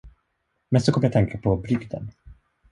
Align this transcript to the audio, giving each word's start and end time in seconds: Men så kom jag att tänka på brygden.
Men 0.71 0.81
så 0.81 0.91
kom 0.91 1.03
jag 1.03 1.07
att 1.09 1.13
tänka 1.13 1.37
på 1.37 1.57
brygden. 1.57 2.11